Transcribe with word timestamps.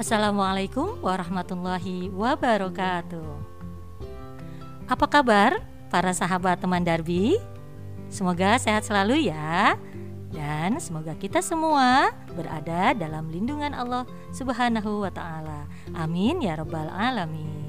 Assalamualaikum 0.00 0.96
warahmatullahi 1.04 2.08
wabarakatuh. 2.08 3.36
Apa 4.88 5.04
kabar 5.04 5.60
para 5.92 6.16
sahabat 6.16 6.56
teman 6.56 6.80
Darbi? 6.80 7.36
Semoga 8.08 8.56
sehat 8.56 8.88
selalu 8.88 9.28
ya. 9.28 9.76
Dan 10.32 10.80
semoga 10.80 11.12
kita 11.12 11.44
semua 11.44 12.16
berada 12.32 12.96
dalam 12.96 13.28
lindungan 13.28 13.76
Allah 13.76 14.08
Subhanahu 14.32 15.04
wa 15.04 15.12
taala. 15.12 15.68
Amin 15.92 16.40
ya 16.40 16.56
rabbal 16.56 16.88
alamin. 16.88 17.59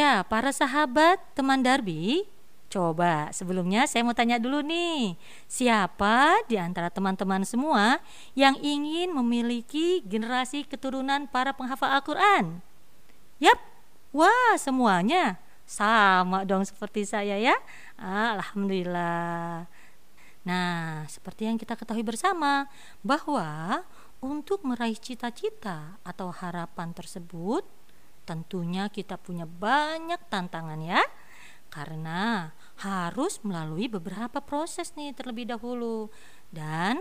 Ya, 0.00 0.24
para 0.24 0.48
sahabat 0.48 1.20
teman 1.36 1.60
Darbi, 1.60 2.24
coba 2.72 3.28
sebelumnya 3.36 3.84
saya 3.84 4.00
mau 4.00 4.16
tanya 4.16 4.40
dulu 4.40 4.64
nih, 4.64 5.12
siapa 5.44 6.40
di 6.48 6.56
antara 6.56 6.88
teman-teman 6.88 7.44
semua 7.44 8.00
yang 8.32 8.56
ingin 8.64 9.12
memiliki 9.12 10.00
generasi 10.08 10.64
keturunan 10.64 11.28
para 11.28 11.52
penghafal 11.52 11.92
Al-Quran? 11.92 12.64
Yap, 13.44 13.60
wah 14.16 14.56
semuanya 14.56 15.36
sama 15.68 16.48
dong 16.48 16.64
seperti 16.64 17.04
saya 17.04 17.36
ya. 17.36 17.60
Alhamdulillah. 18.00 19.68
Nah, 20.48 21.04
seperti 21.12 21.44
yang 21.44 21.60
kita 21.60 21.76
ketahui 21.76 22.08
bersama 22.08 22.72
bahwa 23.04 23.84
untuk 24.24 24.64
meraih 24.64 24.96
cita-cita 24.96 26.00
atau 26.00 26.32
harapan 26.32 26.88
tersebut 26.96 27.68
tentunya 28.24 28.86
kita 28.92 29.16
punya 29.20 29.44
banyak 29.48 30.20
tantangan 30.30 30.80
ya 30.80 31.02
karena 31.70 32.50
harus 32.82 33.38
melalui 33.46 33.86
beberapa 33.86 34.42
proses 34.42 34.92
nih 34.98 35.14
terlebih 35.14 35.54
dahulu 35.54 36.10
dan 36.50 36.98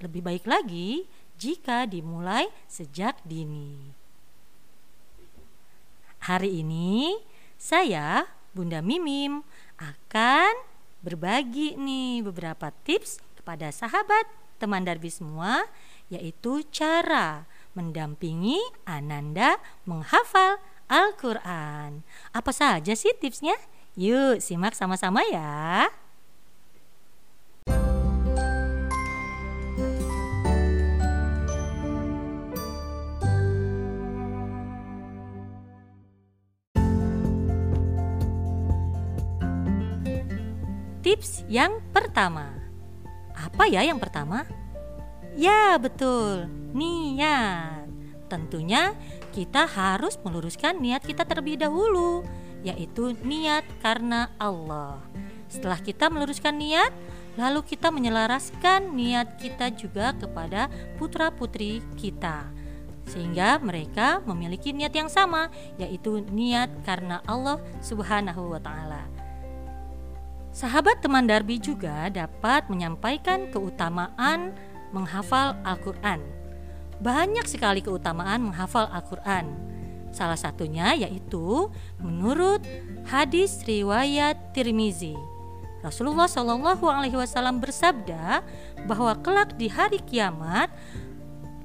lebih 0.00 0.20
baik 0.20 0.44
lagi 0.44 1.08
jika 1.40 1.88
dimulai 1.88 2.48
sejak 2.68 3.16
dini. 3.24 3.96
Hari 6.20 6.60
ini 6.60 7.16
saya 7.56 8.28
Bunda 8.52 8.84
Mimim 8.84 9.40
akan 9.80 10.52
berbagi 11.00 11.80
nih 11.80 12.20
beberapa 12.20 12.68
tips 12.84 13.24
kepada 13.40 13.72
sahabat 13.72 14.28
teman 14.60 14.84
Darbi 14.84 15.08
semua 15.08 15.64
yaitu 16.12 16.60
cara 16.68 17.48
mendampingi 17.74 18.58
Ananda 18.84 19.58
menghafal 19.86 20.58
Al-Quran. 20.90 22.02
Apa 22.34 22.50
saja 22.50 22.92
sih 22.98 23.14
tipsnya? 23.14 23.54
Yuk 23.94 24.42
simak 24.42 24.74
sama-sama 24.74 25.22
ya. 25.30 25.86
Tips 41.00 41.42
yang 41.48 41.80
pertama. 41.96 42.54
Apa 43.34 43.64
ya 43.66 43.80
yang 43.80 43.96
pertama? 43.96 44.59
Ya, 45.38 45.78
betul. 45.78 46.50
Niat. 46.74 47.86
Tentunya 48.30 48.94
kita 49.30 49.66
harus 49.66 50.18
meluruskan 50.22 50.78
niat 50.78 51.02
kita 51.02 51.26
terlebih 51.26 51.58
dahulu, 51.58 52.22
yaitu 52.62 53.14
niat 53.26 53.66
karena 53.82 54.30
Allah. 54.38 54.98
Setelah 55.50 55.82
kita 55.82 56.06
meluruskan 56.06 56.54
niat, 56.54 56.94
lalu 57.34 57.62
kita 57.66 57.90
menyelaraskan 57.90 58.94
niat 58.94 59.38
kita 59.42 59.74
juga 59.74 60.14
kepada 60.14 60.70
putra-putri 60.98 61.82
kita. 61.98 62.46
Sehingga 63.10 63.58
mereka 63.58 64.22
memiliki 64.22 64.70
niat 64.70 64.94
yang 64.94 65.10
sama, 65.10 65.50
yaitu 65.74 66.22
niat 66.30 66.70
karena 66.86 67.18
Allah 67.26 67.58
Subhanahu 67.82 68.54
wa 68.54 68.62
taala. 68.62 69.02
Sahabat 70.50 70.98
teman 71.02 71.26
Darbi 71.30 71.62
juga 71.62 72.10
dapat 72.10 72.66
menyampaikan 72.66 73.50
keutamaan 73.54 74.54
menghafal 74.92 75.56
Al-Qur'an 75.64 76.40
banyak 77.00 77.48
sekali 77.48 77.80
keutamaan 77.80 78.52
menghafal 78.52 78.86
Al-Quran. 78.92 79.48
Salah 80.12 80.36
satunya 80.36 80.92
yaitu 80.92 81.72
menurut 81.96 82.60
hadis 83.08 83.64
riwayat 83.64 84.52
Tirmizi. 84.52 85.16
Rasulullah 85.80 86.28
Shallallahu 86.28 86.84
Alaihi 86.92 87.16
Wasallam 87.16 87.56
bersabda 87.56 88.44
bahwa 88.84 89.16
kelak 89.24 89.56
di 89.56 89.72
hari 89.72 89.96
kiamat 90.04 90.68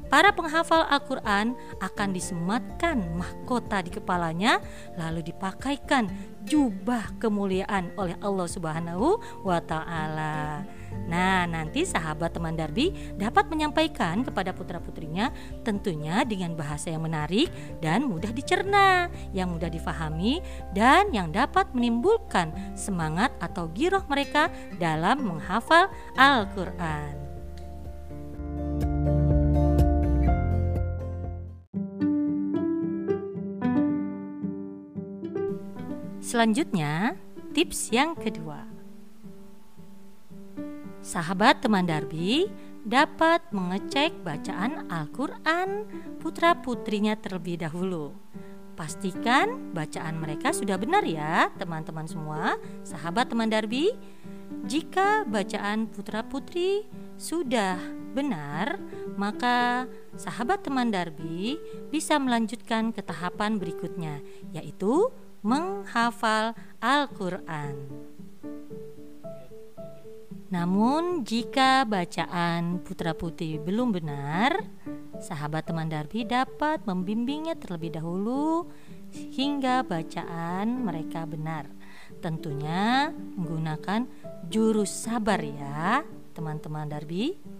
para 0.07 0.31
penghafal 0.31 0.87
Al-Quran 0.87 1.51
akan 1.83 2.09
disematkan 2.15 3.03
mahkota 3.19 3.83
di 3.83 3.91
kepalanya 3.91 4.63
lalu 4.95 5.35
dipakaikan 5.35 6.07
jubah 6.47 7.11
kemuliaan 7.19 7.91
oleh 7.99 8.15
Allah 8.23 8.47
Subhanahu 8.47 9.19
wa 9.43 9.59
taala. 9.59 10.63
Nah, 11.05 11.45
nanti 11.45 11.85
sahabat 11.85 12.33
teman 12.33 12.57
Darbi 12.57 12.89
dapat 13.15 13.45
menyampaikan 13.49 14.25
kepada 14.25 14.51
putra-putrinya 14.51 15.29
tentunya 15.61 16.25
dengan 16.25 16.57
bahasa 16.57 16.89
yang 16.89 17.05
menarik 17.05 17.49
dan 17.79 18.09
mudah 18.09 18.33
dicerna, 18.33 19.09
yang 19.31 19.53
mudah 19.53 19.69
difahami 19.69 20.41
dan 20.73 21.13
yang 21.13 21.29
dapat 21.29 21.69
menimbulkan 21.77 22.53
semangat 22.73 23.33
atau 23.37 23.69
giroh 23.73 24.03
mereka 24.09 24.49
dalam 24.81 25.21
menghafal 25.21 25.89
Al-Qur'an. 26.17 27.21
Selanjutnya, 36.25 37.15
tips 37.53 37.93
yang 37.93 38.17
kedua 38.17 38.74
Sahabat 41.05 41.61
teman 41.61 41.85
Darbi 41.85 42.49
dapat 42.81 43.53
mengecek 43.53 44.25
bacaan 44.25 44.89
Al-Quran 44.89 45.85
putra-putrinya 46.17 47.13
terlebih 47.13 47.61
dahulu. 47.61 48.09
Pastikan 48.73 49.69
bacaan 49.69 50.17
mereka 50.17 50.49
sudah 50.49 50.81
benar 50.81 51.05
ya, 51.05 51.53
teman-teman 51.61 52.09
semua, 52.09 52.57
sahabat 52.81 53.29
teman 53.29 53.53
Darbi. 53.53 53.93
Jika 54.65 55.29
bacaan 55.29 55.85
putra-putri 55.93 56.89
sudah 57.21 57.77
benar, 58.17 58.81
maka 59.13 59.85
sahabat 60.17 60.65
teman 60.65 60.89
Darbi 60.89 61.61
bisa 61.93 62.17
melanjutkan 62.17 62.89
ke 62.89 63.05
tahapan 63.05 63.61
berikutnya, 63.61 64.25
yaitu 64.57 65.13
menghafal 65.45 66.57
Al-Quran. 66.81 67.77
Namun 70.53 71.25
jika 71.25 71.89
bacaan 71.89 72.85
putra-putri 72.85 73.57
belum 73.57 73.97
benar, 73.97 74.61
sahabat 75.17 75.65
teman 75.65 75.89
Darbi 75.89 76.21
dapat 76.21 76.85
membimbingnya 76.85 77.57
terlebih 77.57 77.97
dahulu 77.97 78.69
hingga 79.13 79.81
bacaan 79.81 80.85
mereka 80.85 81.25
benar. 81.25 81.65
Tentunya 82.21 83.09
menggunakan 83.13 84.05
jurus 84.45 84.93
sabar 84.93 85.41
ya, 85.41 86.05
teman-teman 86.37 86.93
Darbi. 86.93 87.54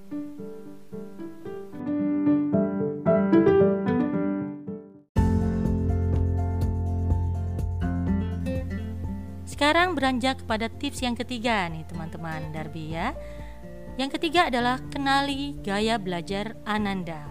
Sekarang 9.55 9.95
beranjak 9.95 10.43
kepada 10.43 10.67
tips 10.67 10.99
yang 10.99 11.15
ketiga 11.15 11.71
nih 11.71 11.87
teman-teman 11.87 12.51
Darbi 12.51 12.91
ya. 12.91 13.15
Yang 13.95 14.19
ketiga 14.19 14.51
adalah 14.51 14.83
kenali 14.91 15.55
gaya 15.63 15.95
belajar 15.95 16.59
Ananda. 16.67 17.23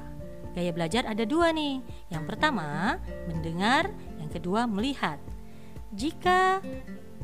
Gaya 0.57 0.73
belajar 0.73 1.05
ada 1.05 1.29
dua 1.29 1.53
nih. 1.53 1.85
Yang 2.09 2.25
pertama 2.25 2.97
mendengar, 3.29 3.93
yang 4.17 4.33
kedua 4.33 4.65
melihat. 4.65 5.21
Jika 5.93 6.65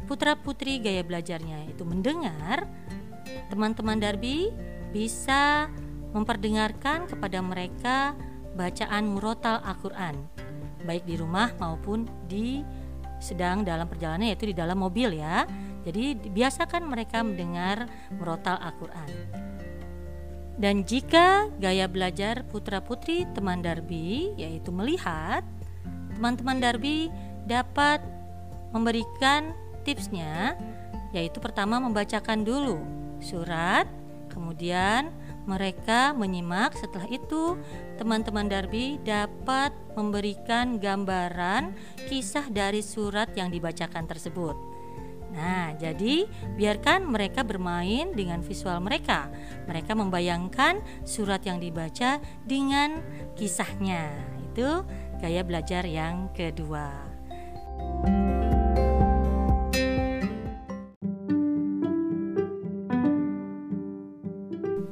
putra 0.05 0.37
putri 0.37 0.76
gaya 0.85 1.00
belajarnya 1.00 1.73
itu 1.73 1.81
mendengar, 1.88 2.69
teman-teman 3.49 3.97
Darbi 3.97 4.52
bisa 4.93 5.73
memperdengarkan 6.12 7.08
kepada 7.08 7.41
mereka 7.41 8.12
bacaan 8.52 9.17
murotal 9.17 9.64
Al-Quran, 9.64 10.20
baik 10.85 11.08
di 11.08 11.17
rumah 11.17 11.56
maupun 11.56 12.05
di 12.29 12.61
sedang 13.20 13.62
dalam 13.62 13.87
perjalanan 13.87 14.32
yaitu 14.32 14.50
di 14.50 14.56
dalam 14.56 14.81
mobil 14.81 15.14
ya. 15.14 15.44
Jadi 15.84 16.17
biasakan 16.32 16.88
mereka 16.88 17.20
mendengar 17.20 17.88
merotal 18.12 18.56
Al-Qur'an. 18.61 19.08
Dan 20.61 20.84
jika 20.84 21.49
gaya 21.56 21.88
belajar 21.88 22.44
putra-putri 22.49 23.25
teman 23.32 23.64
Darbi 23.64 24.37
yaitu 24.37 24.69
melihat, 24.69 25.40
teman-teman 26.17 26.61
Darbi 26.61 27.08
dapat 27.49 28.05
memberikan 28.72 29.56
tipsnya 29.88 30.56
yaitu 31.16 31.40
pertama 31.40 31.81
membacakan 31.81 32.44
dulu 32.44 32.76
surat, 33.25 33.88
kemudian 34.28 35.08
mereka 35.50 36.14
menyimak. 36.14 36.79
Setelah 36.79 37.11
itu, 37.11 37.58
teman-teman 37.99 38.47
Darbi 38.47 39.02
dapat 39.02 39.75
memberikan 39.99 40.79
gambaran 40.79 41.75
kisah 42.06 42.47
dari 42.47 42.79
surat 42.87 43.35
yang 43.35 43.50
dibacakan 43.50 44.06
tersebut. 44.06 44.55
Nah, 45.31 45.75
jadi 45.79 46.26
biarkan 46.58 47.06
mereka 47.06 47.47
bermain 47.47 48.14
dengan 48.14 48.43
visual 48.43 48.79
mereka. 48.82 49.31
Mereka 49.67 49.94
membayangkan 49.94 50.82
surat 51.06 51.43
yang 51.47 51.62
dibaca 51.62 52.19
dengan 52.47 52.99
kisahnya. 53.38 54.11
Itu 54.50 54.82
gaya 55.23 55.47
belajar 55.47 55.87
yang 55.87 56.35
kedua. 56.35 57.11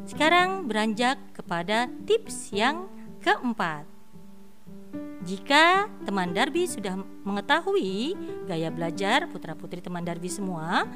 Sekarang 0.09 0.65
beranjak 0.65 1.21
kepada 1.37 1.85
tips 2.09 2.49
yang 2.57 2.89
keempat. 3.21 3.85
Jika 5.29 5.85
teman 6.09 6.33
Darbi 6.33 6.65
sudah 6.65 6.97
mengetahui 7.29 8.17
gaya 8.49 8.73
belajar 8.73 9.29
putra-putri 9.29 9.85
teman 9.85 10.01
Darbi 10.01 10.33
semua, 10.33 10.89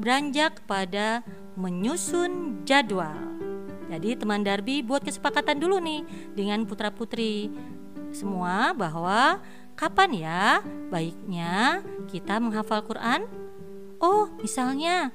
beranjak 0.00 0.64
kepada 0.64 1.20
menyusun 1.60 2.64
jadwal. 2.64 3.36
Jadi 3.92 4.16
teman 4.16 4.40
Darbi 4.40 4.80
buat 4.80 5.04
kesepakatan 5.04 5.60
dulu 5.60 5.76
nih 5.84 6.00
dengan 6.32 6.64
putra-putri 6.64 7.52
semua 8.16 8.72
bahwa 8.72 9.44
kapan 9.76 10.10
ya 10.16 10.42
baiknya 10.88 11.84
kita 12.08 12.40
menghafal 12.40 12.80
Quran? 12.80 13.28
Oh, 14.00 14.32
misalnya 14.40 15.12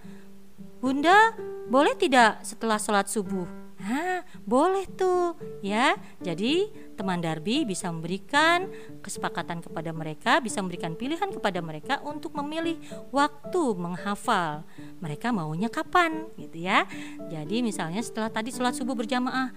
Bunda 0.80 1.34
boleh 1.70 1.94
tidak 1.96 2.42
setelah 2.42 2.82
sholat 2.82 3.06
subuh? 3.08 3.70
Nah, 3.80 4.28
boleh 4.44 4.84
tuh 4.92 5.40
ya. 5.64 5.96
Jadi 6.20 6.68
teman 7.00 7.24
Darbi 7.24 7.64
bisa 7.64 7.88
memberikan 7.88 8.68
kesepakatan 9.00 9.64
kepada 9.64 9.96
mereka, 9.96 10.44
bisa 10.44 10.60
memberikan 10.60 11.00
pilihan 11.00 11.32
kepada 11.32 11.64
mereka 11.64 12.04
untuk 12.04 12.36
memilih 12.36 12.76
waktu 13.16 13.64
menghafal. 13.80 14.68
Mereka 15.00 15.32
maunya 15.32 15.72
kapan 15.72 16.28
gitu 16.36 16.60
ya. 16.60 16.84
Jadi 17.32 17.64
misalnya 17.64 18.04
setelah 18.04 18.28
tadi 18.28 18.52
sholat 18.52 18.76
subuh 18.76 19.00
berjamaah, 19.00 19.56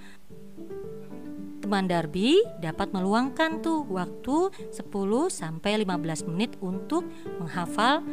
teman 1.58 1.90
Darbi 1.90 2.38
dapat 2.62 2.94
meluangkan 2.94 3.58
tuh 3.58 3.82
waktu 3.90 4.54
10 4.70 4.86
sampai 5.34 5.82
15 5.82 6.30
menit 6.30 6.54
untuk 6.62 7.02
menghafal 7.42 8.06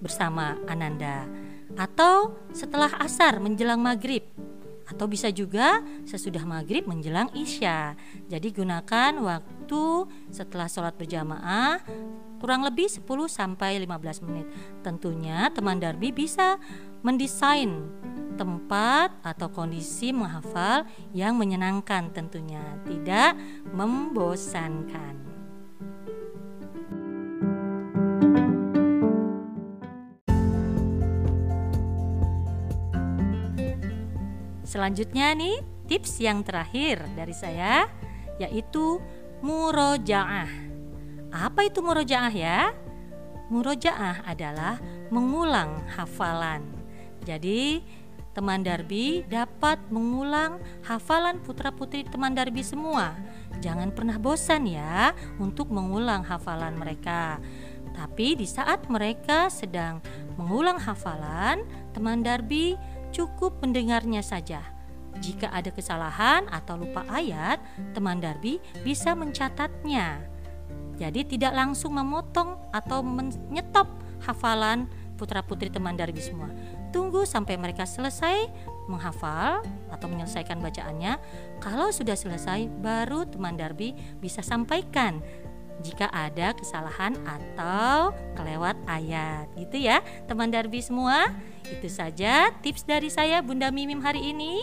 bersama 0.00 0.56
Ananda 0.64 1.43
atau 1.74 2.34
setelah 2.54 2.90
asar 3.02 3.42
menjelang 3.42 3.82
maghrib 3.82 4.22
atau 4.84 5.08
bisa 5.08 5.32
juga 5.32 5.80
sesudah 6.04 6.44
maghrib 6.44 6.84
menjelang 6.84 7.32
isya. 7.32 7.96
Jadi 8.28 8.52
gunakan 8.52 9.16
waktu 9.16 9.84
setelah 10.28 10.68
sholat 10.68 10.94
berjamaah 10.94 11.80
kurang 12.38 12.60
lebih 12.68 12.92
10 12.92 13.08
sampai 13.26 13.80
15 13.80 14.26
menit. 14.28 14.46
Tentunya 14.84 15.48
teman 15.56 15.80
Darbi 15.80 16.12
bisa 16.12 16.60
mendesain 17.00 17.88
tempat 18.36 19.14
atau 19.24 19.48
kondisi 19.48 20.12
menghafal 20.12 20.84
yang 21.16 21.38
menyenangkan 21.40 22.10
tentunya, 22.12 22.60
tidak 22.84 23.38
membosankan. 23.72 25.33
Selanjutnya 34.84 35.32
nih 35.32 35.64
tips 35.88 36.20
yang 36.20 36.44
terakhir 36.44 37.00
dari 37.16 37.32
saya 37.32 37.88
yaitu 38.36 39.00
murojaah. 39.40 40.52
Apa 41.32 41.72
itu 41.72 41.80
murojaah 41.80 42.28
ya? 42.28 42.68
Murojaah 43.48 44.28
adalah 44.28 44.76
mengulang 45.08 45.88
hafalan. 45.88 46.68
Jadi 47.24 47.80
teman 48.36 48.60
Darbi 48.60 49.24
dapat 49.24 49.80
mengulang 49.88 50.60
hafalan 50.84 51.40
putra-putri 51.40 52.04
teman 52.04 52.36
Darbi 52.36 52.60
semua. 52.60 53.16
Jangan 53.64 53.88
pernah 53.88 54.20
bosan 54.20 54.68
ya 54.68 55.16
untuk 55.40 55.72
mengulang 55.72 56.28
hafalan 56.28 56.76
mereka. 56.76 57.40
Tapi 57.96 58.36
di 58.36 58.44
saat 58.44 58.84
mereka 58.92 59.48
sedang 59.48 60.04
mengulang 60.36 60.76
hafalan, 60.76 61.64
teman 61.96 62.20
Darbi 62.20 62.76
cukup 63.16 63.64
mendengarnya 63.64 64.20
saja. 64.20 64.73
Jika 65.22 65.50
ada 65.50 65.70
kesalahan 65.70 66.46
atau 66.50 66.78
lupa 66.78 67.06
ayat, 67.10 67.62
teman 67.94 68.18
Darbi 68.18 68.58
bisa 68.82 69.14
mencatatnya. 69.14 70.22
Jadi 70.94 71.26
tidak 71.26 71.54
langsung 71.54 71.94
memotong 71.98 72.54
atau 72.70 73.02
menyetop 73.02 73.90
hafalan 74.22 74.86
putra-putri 75.14 75.70
teman 75.70 75.94
Darbi 75.94 76.22
semua. 76.22 76.50
Tunggu 76.90 77.26
sampai 77.26 77.58
mereka 77.58 77.86
selesai 77.86 78.50
menghafal 78.86 79.62
atau 79.90 80.06
menyelesaikan 80.06 80.62
bacaannya. 80.62 81.18
Kalau 81.58 81.90
sudah 81.90 82.14
selesai, 82.14 82.70
baru 82.82 83.26
teman 83.26 83.58
Darbi 83.58 83.94
bisa 84.22 84.42
sampaikan 84.42 85.22
jika 85.82 86.06
ada 86.14 86.54
kesalahan 86.54 87.18
atau 87.26 88.14
kelewat 88.38 88.78
ayat 88.86 89.50
gitu 89.58 89.82
ya 89.82 89.98
teman 90.30 90.46
Darbi 90.46 90.78
semua 90.78 91.34
itu 91.66 91.90
saja 91.90 92.54
tips 92.62 92.86
dari 92.86 93.10
saya 93.10 93.42
Bunda 93.42 93.74
Mimim 93.74 93.98
hari 93.98 94.30
ini 94.30 94.62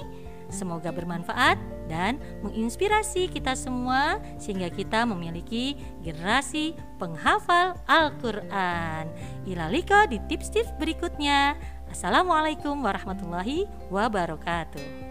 semoga 0.52 0.92
bermanfaat 0.94 1.58
dan 1.88 2.20
menginspirasi 2.46 3.32
kita 3.32 3.58
semua 3.58 4.22
sehingga 4.38 4.70
kita 4.70 5.08
memiliki 5.08 5.80
generasi 6.06 6.78
penghafal 7.02 7.80
Al-Quran. 7.90 9.10
Ilalika 9.48 10.06
di 10.06 10.22
tips-tips 10.30 10.76
berikutnya. 10.78 11.58
Assalamualaikum 11.92 12.80
warahmatullahi 12.80 13.68
wabarakatuh 13.92 15.11